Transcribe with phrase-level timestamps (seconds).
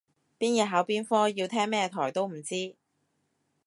[0.39, 2.73] 邊日考邊科要聽咩台都唔知